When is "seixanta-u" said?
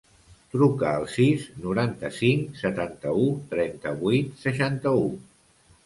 4.49-5.11